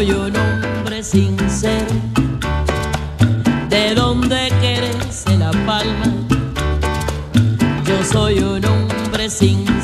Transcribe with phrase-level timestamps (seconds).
[0.00, 1.94] soy un hombre sincero.
[3.68, 6.06] De donde crece la palma,
[7.84, 9.79] yo soy un hombre sincero.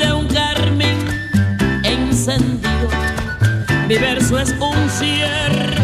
[0.00, 0.98] de un carmín
[1.84, 2.88] encendido.
[3.86, 5.79] Mi verso es un cierre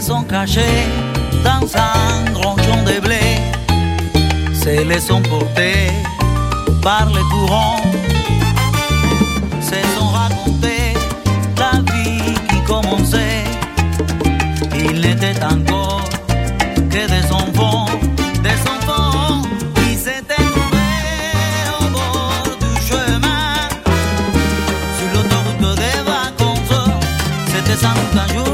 [0.00, 0.86] se sont cachés
[1.42, 3.38] dans un donjon de blé,
[4.54, 5.90] se les ont portés
[6.82, 7.76] par le courant,
[9.60, 10.94] se sont racontés
[11.56, 13.44] la vie qui commençait.
[14.74, 16.08] Il n'était encore
[16.90, 17.86] que des enfants,
[18.42, 19.42] des enfants
[19.74, 21.08] qui s'étaient trouvés
[21.80, 23.68] au bord du chemin.
[24.96, 26.86] Sur l'autoroute des vacances,
[27.46, 28.47] c'était sans doute un jour.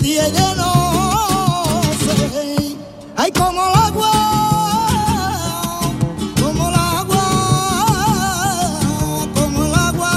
[0.00, 2.16] de de noche.
[3.16, 4.12] Ay, como la agua,
[6.40, 7.26] como la agua,
[9.34, 10.12] como el agua.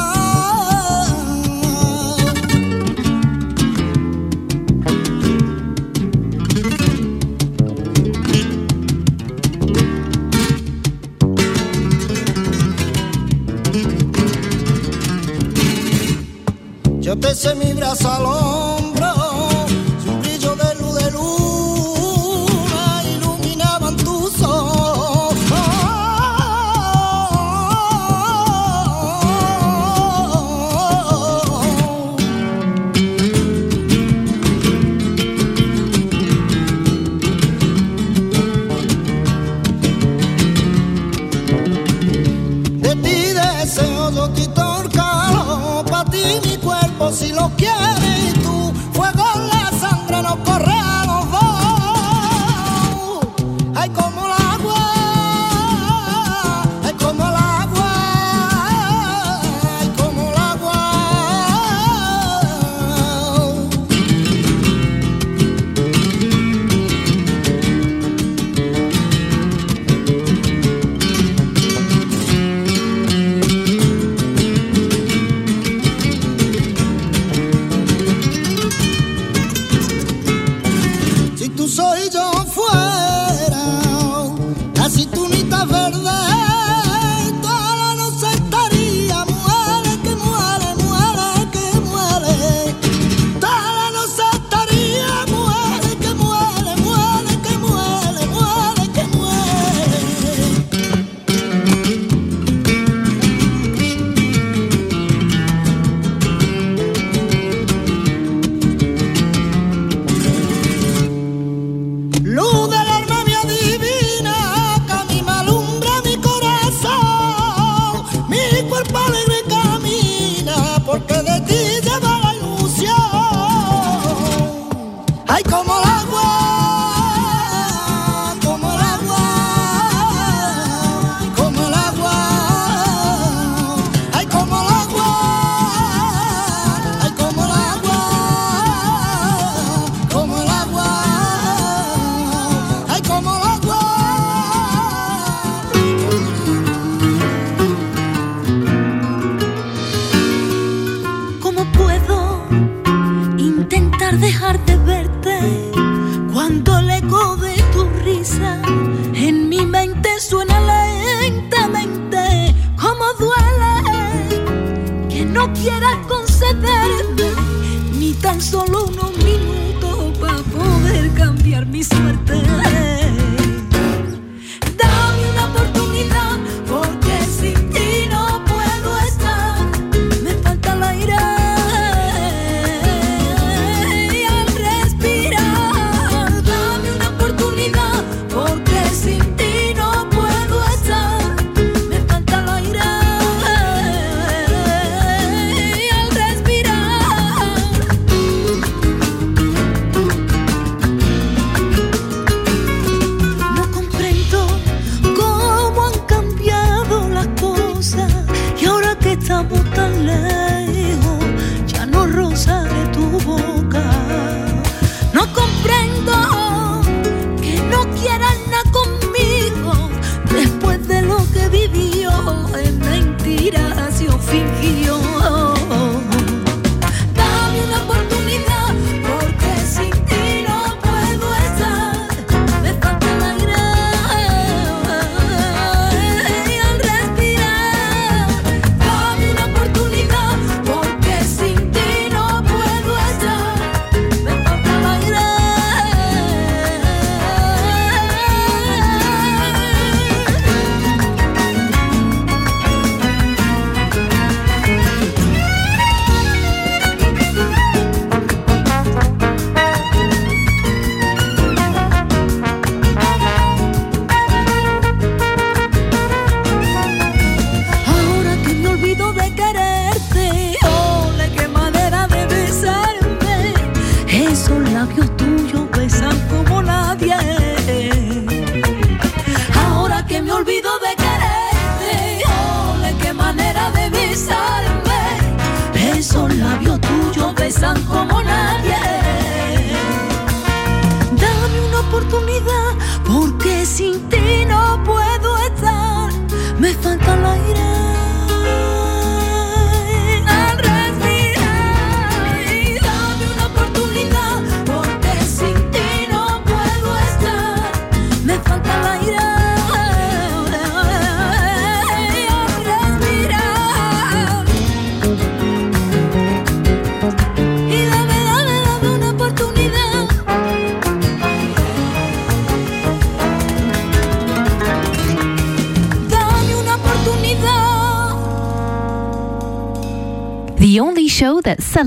[17.00, 18.49] Yo te mi brazo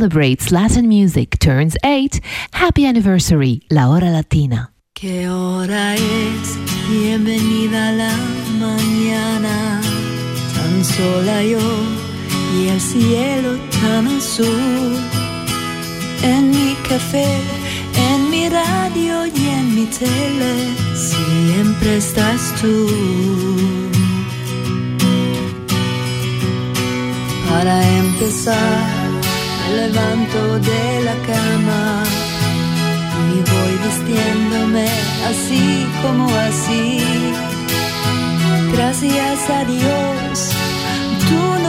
[0.03, 2.21] celebrates Latin music turns 8.
[2.55, 4.73] Happy anniversary, La Hora Latina.
[4.95, 6.59] ¿Qué hora es?
[6.91, 8.17] Bienvenida la
[8.59, 9.81] mañana.
[10.55, 11.61] Tan sola yo
[12.57, 14.97] y el cielo tan azul.
[16.25, 17.29] En mi café,
[18.11, 20.53] en mi radio y en mi tele,
[20.97, 22.88] siempre estás tú.
[27.49, 28.91] Para empezar,
[29.72, 32.04] levanto de la cama
[33.35, 34.87] y voy vistiéndome
[35.30, 37.00] así como así.
[38.74, 40.50] Gracias a Dios,
[41.28, 41.62] tú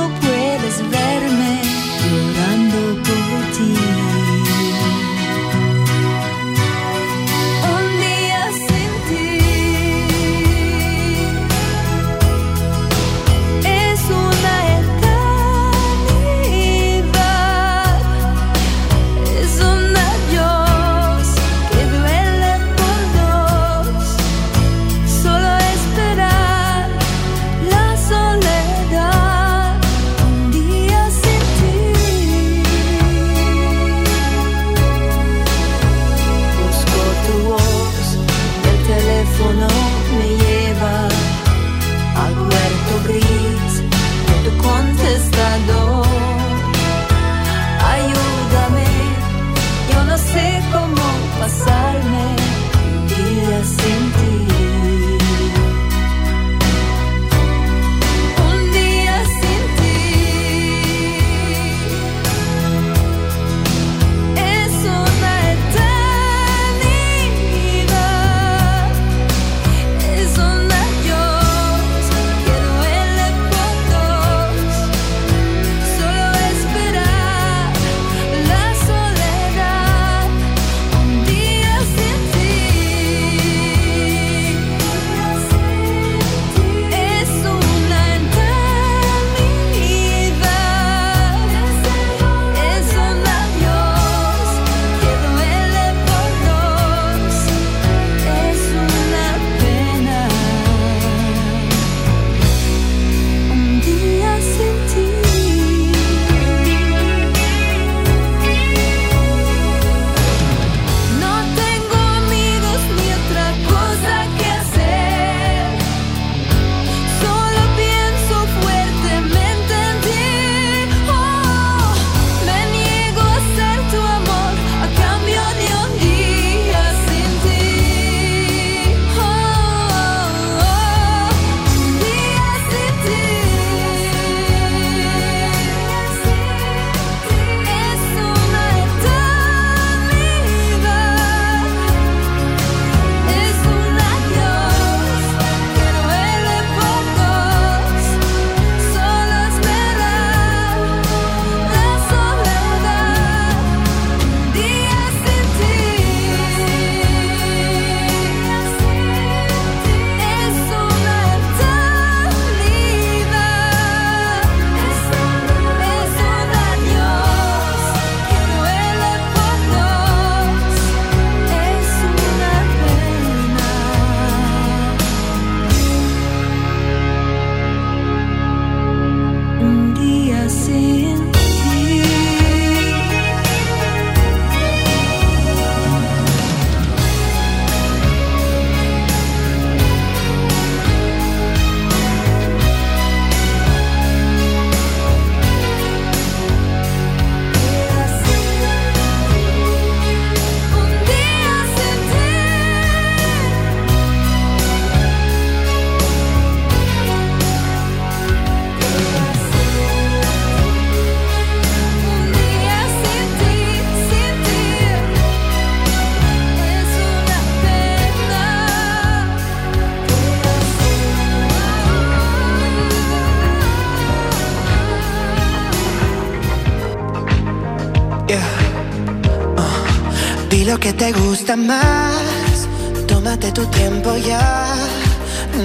[230.83, 232.67] que te gusta más.
[233.07, 234.75] Tómate tu tiempo ya,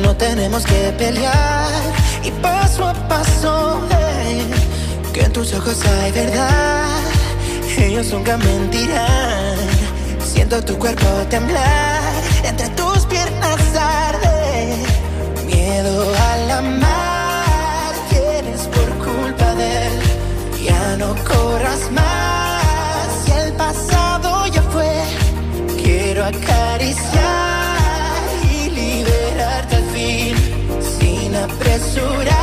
[0.01, 1.83] no tenemos que pelear.
[2.23, 4.49] Y paso a paso, hey,
[5.13, 7.01] que en tus ojos hay verdad.
[7.77, 9.57] Ellos nunca mentirán.
[10.25, 12.13] Siento tu cuerpo temblar,
[12.45, 14.77] entre tus piernas arde.
[15.47, 19.93] Miedo al amar, tienes por culpa de él.
[20.65, 22.08] Ya no corras más.
[26.29, 28.19] acariciar
[28.53, 30.37] y liberarte al fin
[30.99, 32.38] sin apresurar.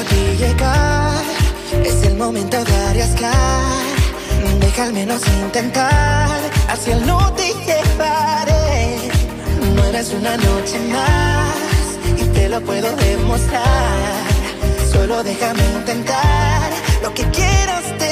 [0.00, 1.22] llegar.
[1.84, 3.82] Es el momento de arriesgar.
[4.60, 6.28] Deja al menos intentar.
[6.68, 9.10] Hacia el no te llevaré.
[9.74, 12.20] No eres una noche más.
[12.20, 14.22] Y te lo puedo demostrar.
[14.90, 16.70] Solo déjame intentar
[17.02, 18.11] lo que quieras te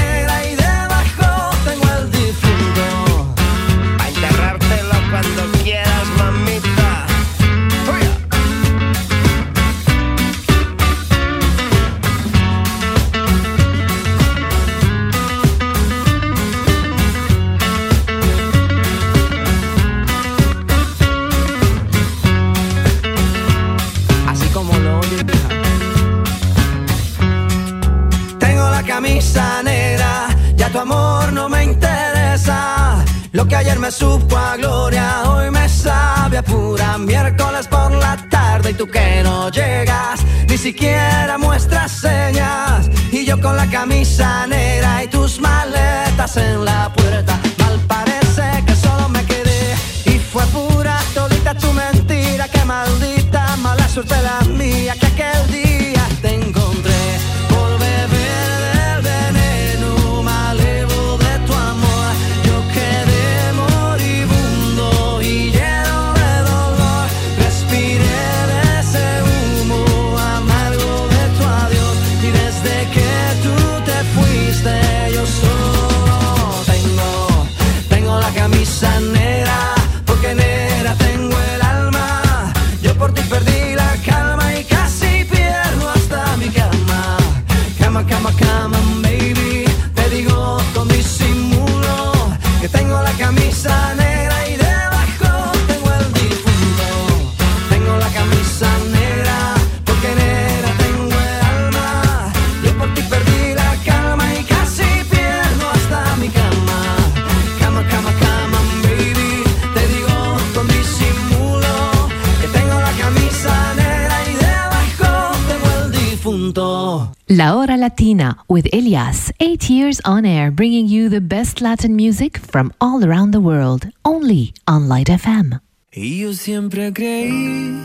[117.33, 122.37] La Hora Latina with Elias, eight years on air, bringing you the best Latin music
[122.37, 125.61] from all around the world, only on Light FM.
[125.93, 127.79] Y yo siempre creí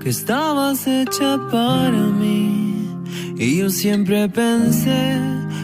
[0.00, 2.86] que estabas hecha para mí.
[3.36, 5.18] Y yo siempre pensé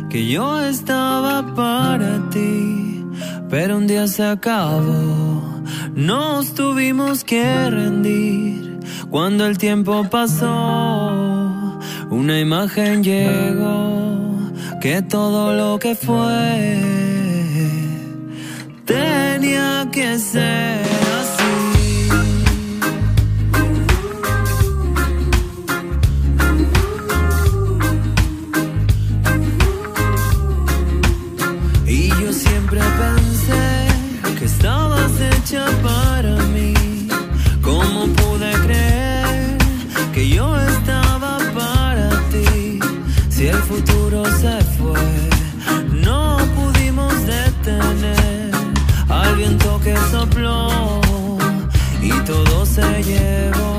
[0.08, 3.04] que yo estaba para ti.
[3.48, 5.62] Pero un día se acabó,
[5.94, 11.49] nos tuvimos que rendir cuando el tiempo pasó.
[12.10, 14.30] una imagen llegó
[14.80, 16.78] que todo lo que fue
[18.84, 21.09] tenía que ser.
[52.72, 53.69] 在夜不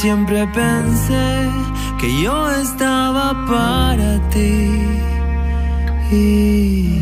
[0.00, 1.50] Siempre pensé
[2.00, 4.80] que yo estaba para ti.
[6.10, 6.96] Y...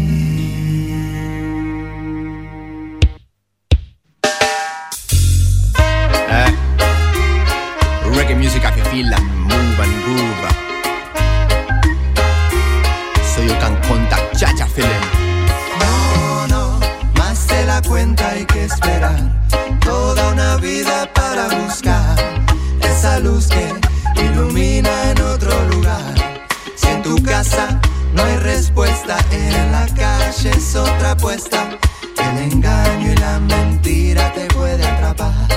[8.36, 10.44] music I can feel and move and groove.
[13.32, 14.42] So you can contact
[15.82, 16.80] No, no,
[17.16, 19.20] más de la cuenta hay que esperar.
[19.84, 22.47] Toda una vida para buscar
[22.98, 26.14] esa luz que ilumina en otro lugar.
[26.74, 27.80] Si en tu casa
[28.12, 31.78] no hay respuesta, en la calle es otra apuesta.
[32.16, 35.48] El engaño y la mentira te puede atrapar.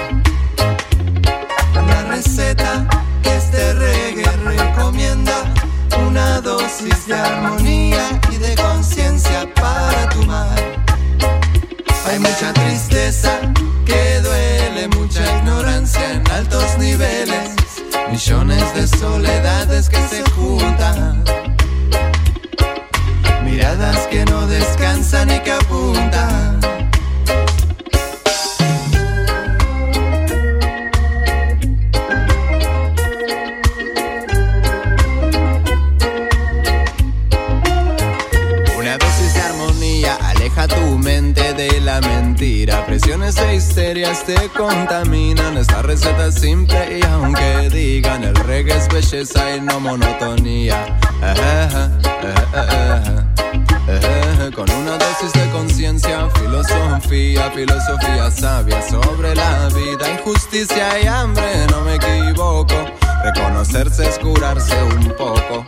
[1.87, 2.87] La receta
[3.23, 5.37] que este reggae recomienda,
[6.07, 10.59] una dosis de armonía y de conciencia para tu mar.
[12.05, 13.40] Hay mucha tristeza
[18.23, 21.23] millones de soledades que se juntan.
[23.43, 26.10] Miradas que no descansan y que apuntan.
[44.01, 45.57] Te contaminan.
[45.57, 50.97] Esta receta es simple y aunque digan el reggae es belleza y no monotonía.
[51.21, 53.27] Ajá, ajá,
[53.87, 54.51] ajá.
[54.55, 61.81] Con una dosis de conciencia, filosofía, filosofía sabia sobre la vida, injusticia y hambre, no
[61.81, 62.75] me equivoco.
[63.23, 65.65] Reconocerse es curarse un poco.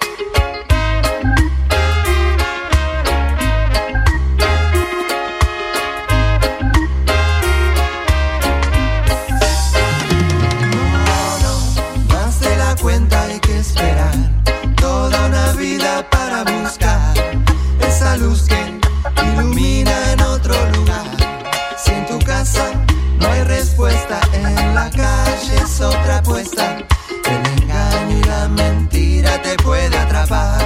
[24.50, 26.78] En la calle es otra apuesta.
[27.26, 30.62] El engaño y la mentira te puede atrapar.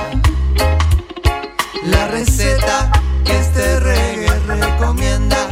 [1.84, 2.92] La receta
[3.24, 5.48] que este reggae recomienda,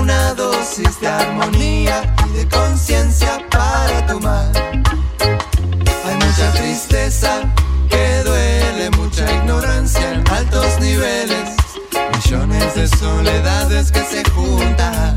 [0.00, 4.50] una dosis de armonía y de conciencia para tu mar.
[5.20, 7.40] Hay mucha tristeza
[7.88, 11.50] que duele, mucha ignorancia en altos niveles,
[12.14, 15.13] millones de soledades que se juntan,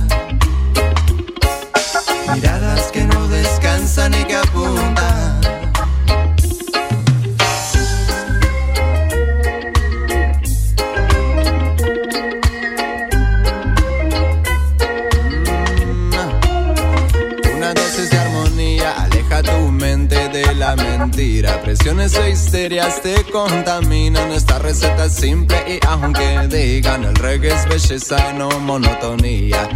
[21.88, 24.30] Presiones e histerias te contaminan.
[24.34, 29.70] Esta receta es simple y aunque digan el reggae es belleza y no monotonía.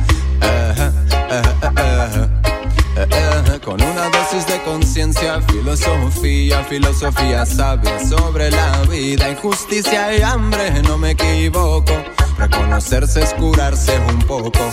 [3.63, 10.97] Con una dosis de conciencia, filosofía, filosofía sabia sobre la vida, injusticia y hambre, no
[10.97, 11.93] me equivoco.
[12.37, 14.69] Reconocerse es curarse un poco.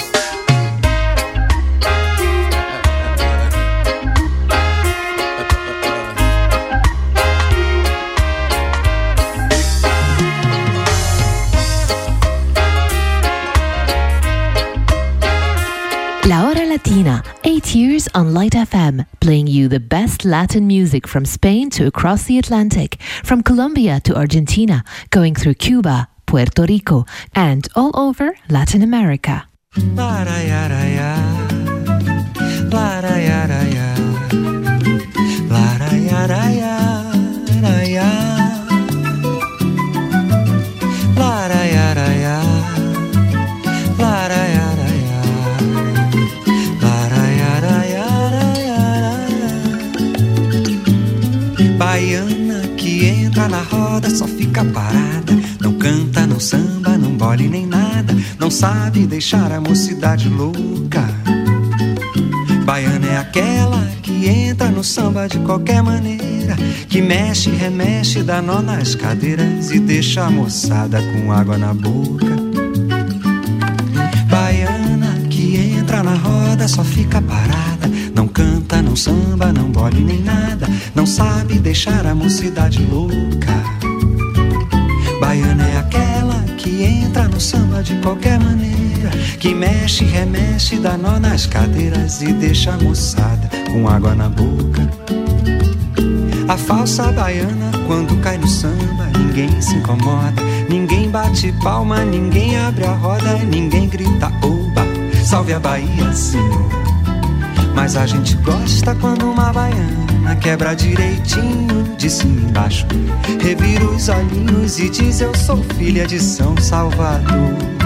[18.18, 23.00] On Light FM, playing you the best Latin music from Spain to across the Atlantic,
[23.22, 27.06] from Colombia to Argentina, going through Cuba, Puerto Rico,
[27.36, 29.46] and all over Latin America.
[29.76, 31.14] Larayaraya,
[32.74, 33.86] larayaraya,
[35.46, 36.77] larayaraya,
[53.48, 55.32] na roda só fica parada.
[55.60, 58.14] Não canta, não samba, não bole nem nada.
[58.38, 61.04] Não sabe deixar a mocidade louca.
[62.64, 66.56] Baiana é aquela que entra no samba de qualquer maneira.
[66.88, 72.36] Que mexe, remexe, dá nó nas cadeiras e deixa a moçada com água na boca.
[74.28, 77.77] Baiana que entra na roda só fica parada.
[78.18, 80.66] Não canta, não samba, não bole nem nada.
[80.92, 83.62] Não sabe deixar a mocidade louca.
[85.20, 89.10] Baiana é aquela que entra no samba de qualquer maneira.
[89.38, 94.90] Que mexe, remexe, dá nó nas cadeiras e deixa a moçada com água na boca.
[96.48, 100.42] A falsa baiana, quando cai no samba, ninguém se incomoda.
[100.68, 104.84] Ninguém bate palma, ninguém abre a roda, ninguém grita oba.
[105.24, 106.87] Salve a Bahia, senhor.
[107.78, 112.84] Mas a gente gosta quando uma baiana quebra direitinho de cima embaixo.
[113.40, 117.77] Revira os olhinhos e diz: Eu sou filha de São Salvador.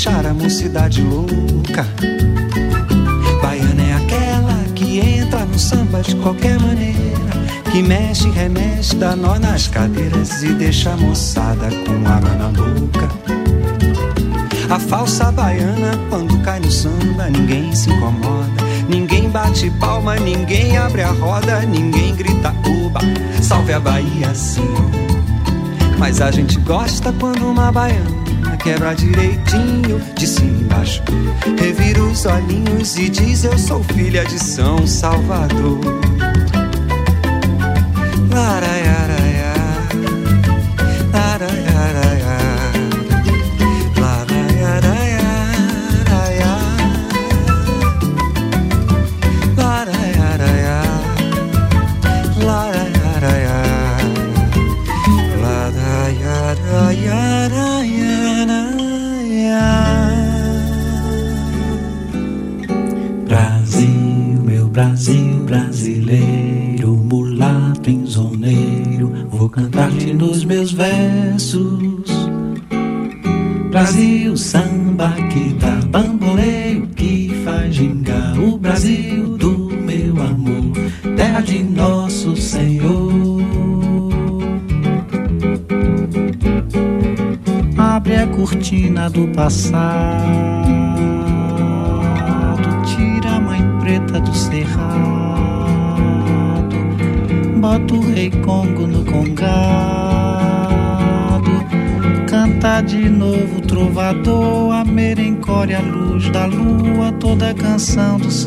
[0.00, 1.86] deixar a mocidade louca.
[3.42, 7.30] Baiana é aquela que entra no samba de qualquer maneira,
[7.70, 13.10] que mexe, remexe, dá nó nas cadeiras e deixa a moçada com água na boca.
[14.70, 18.48] A falsa baiana, quando cai no samba, ninguém se incomoda.
[18.88, 23.00] Ninguém bate palma, ninguém abre a roda, ninguém grita oba,
[23.42, 24.64] salve a Bahia, sim.
[25.98, 28.20] Mas a gente gosta quando uma baiana
[28.62, 31.02] quebra direitinho, de cima e embaixo.
[31.58, 35.80] Revira os olhinhos e diz: Eu sou filha de São Salvador.
[38.30, 39.19] Laraiara.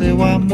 [0.03, 0.52] você o amor.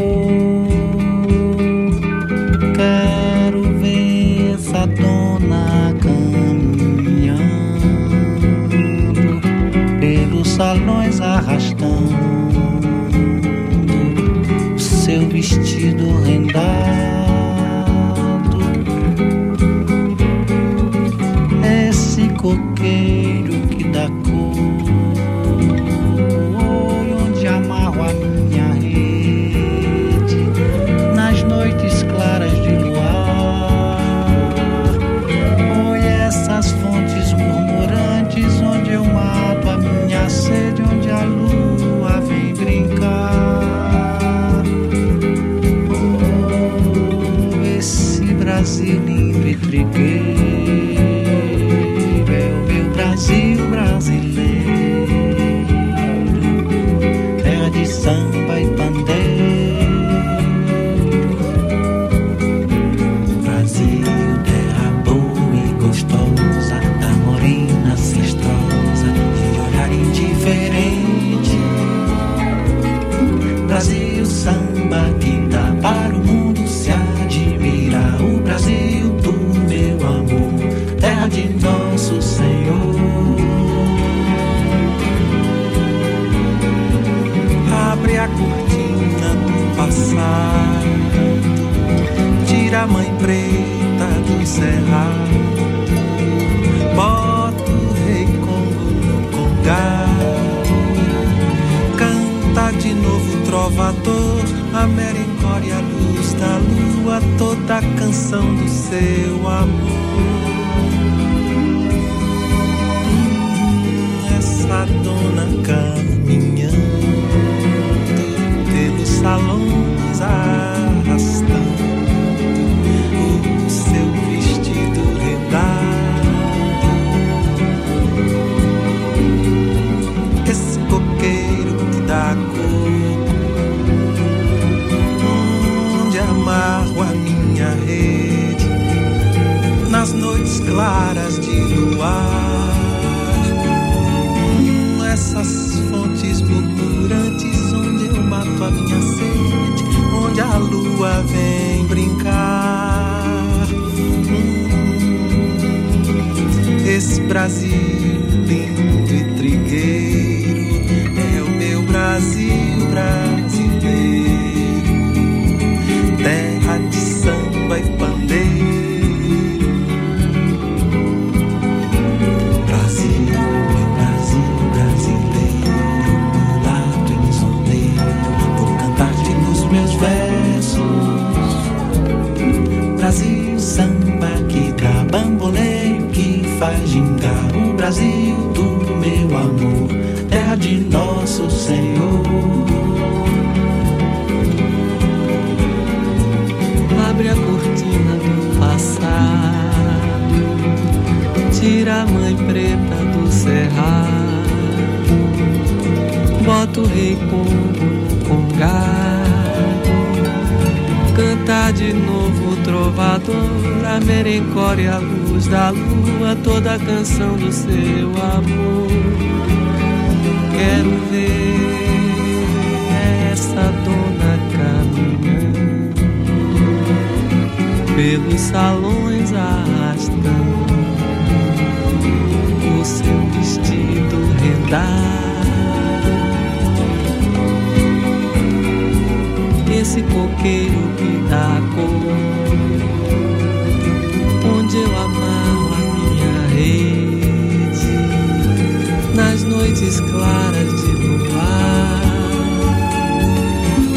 [249.89, 252.01] Noites claras de luar.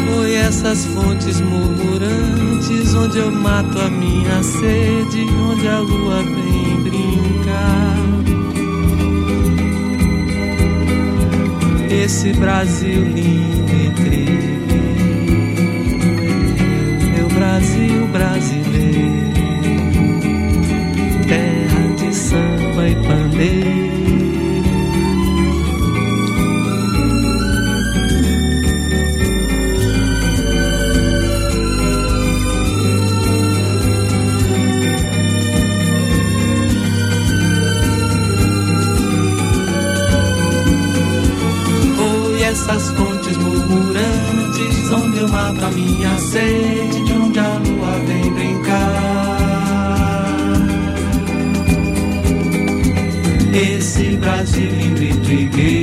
[0.07, 7.97] Foi essas fontes murmurantes onde eu mato a minha sede, onde a lua vem brincar.
[11.89, 13.62] Esse Brasil lindo
[42.63, 49.83] Essas fontes murmurantes onde eu mato a minha sede, de onde a lua vem brincar.
[53.53, 55.82] Esse Brasil lindo e trigueiro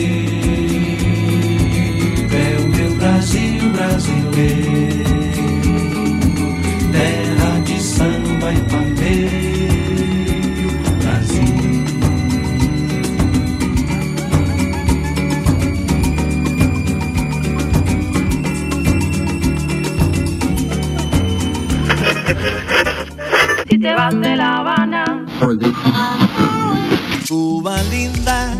[27.91, 28.55] linda.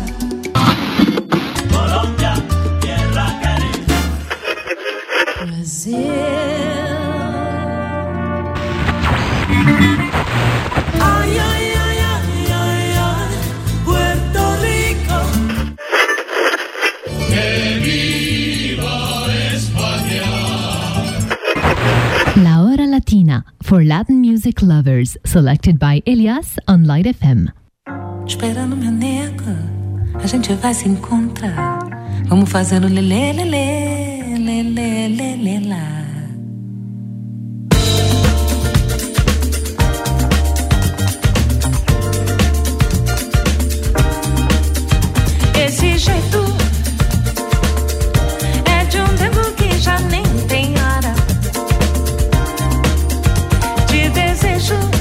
[1.71, 2.33] Colombia,
[2.81, 3.99] tierra querida.
[10.99, 13.29] Ay, ay, ay, ay, ay, ay,
[13.85, 15.19] Puerto Rico.
[17.29, 17.47] Que
[17.83, 18.97] viva
[19.53, 20.27] España.
[22.43, 27.51] La Hora Latina for Latin music lovers, selected by Elias on Light FM.
[28.27, 29.43] Esperando meu nego,
[30.15, 31.79] a gente vai se encontrar.
[32.27, 36.01] Vamos fazendo lelê, lelê, lelê, lelê, lá.
[45.65, 46.55] Esse jeito
[48.65, 51.13] é de um tempo que já nem tem hora.
[53.87, 55.00] Te desejo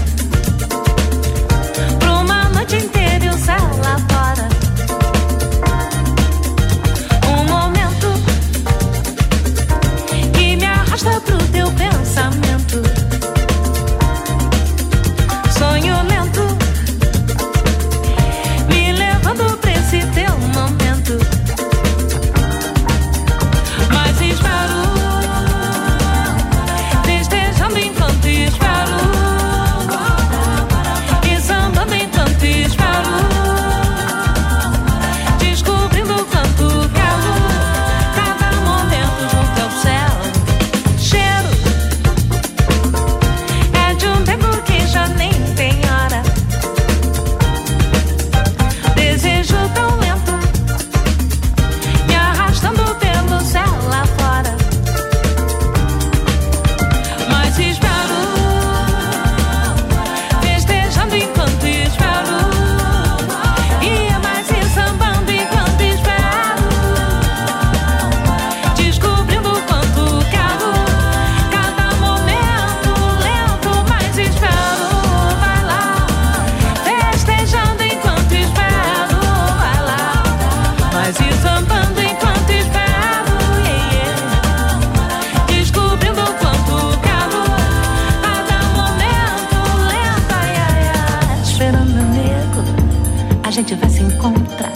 [93.60, 94.72] gente vai se encontrar.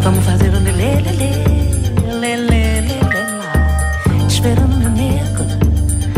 [0.00, 1.30] Vamos fazer um lelê, lelê,
[2.06, 3.00] lelê, lelê,
[3.36, 4.26] lá.
[4.26, 5.44] Esperando meu nego,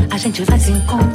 [0.09, 1.10] a gente vai se encontrar.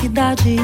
[0.00, 0.56] cidade.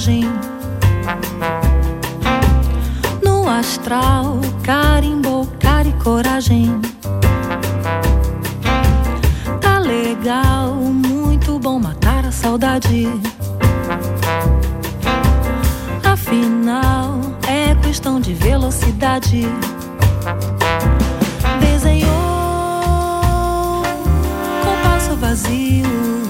[0.00, 0.24] viagem.
[3.22, 6.80] No astral, carimbo, cara coragem.
[9.60, 13.08] Tá legal, muito bom matar a saudade.
[16.02, 19.46] Afinal, é questão de velocidade.
[21.60, 22.10] Desenhou
[24.64, 26.29] compasso vazio